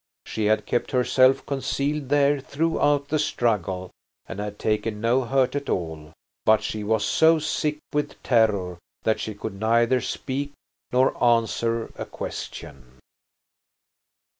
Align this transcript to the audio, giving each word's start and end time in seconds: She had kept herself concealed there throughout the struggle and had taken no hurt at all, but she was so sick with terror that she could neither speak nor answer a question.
She 0.25 0.45
had 0.45 0.65
kept 0.65 0.89
herself 0.89 1.45
concealed 1.45 2.09
there 2.09 2.39
throughout 2.39 3.09
the 3.09 3.19
struggle 3.19 3.91
and 4.25 4.39
had 4.39 4.57
taken 4.57 4.99
no 4.99 5.25
hurt 5.25 5.55
at 5.55 5.69
all, 5.69 6.11
but 6.43 6.63
she 6.63 6.83
was 6.83 7.05
so 7.05 7.37
sick 7.37 7.77
with 7.93 8.15
terror 8.23 8.79
that 9.03 9.19
she 9.19 9.35
could 9.35 9.59
neither 9.59 10.01
speak 10.01 10.53
nor 10.91 11.23
answer 11.23 11.91
a 11.97 12.05
question. 12.07 12.97